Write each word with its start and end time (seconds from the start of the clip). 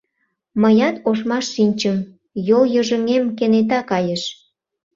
Мыят 0.61 0.95
ошмаш 1.09 1.45
шинчым— 1.53 1.97
йолйыжыҥем 2.47 3.23
кенета 3.37 3.79
кайыш. 3.89 4.23